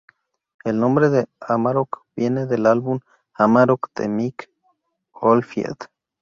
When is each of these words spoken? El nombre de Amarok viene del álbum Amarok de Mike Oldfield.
El 0.63 0.79
nombre 0.79 1.11
de 1.11 1.27
Amarok 1.39 2.05
viene 2.15 2.47
del 2.47 2.65
álbum 2.65 3.01
Amarok 3.35 3.91
de 3.93 4.09
Mike 4.09 4.49
Oldfield. 5.11 5.77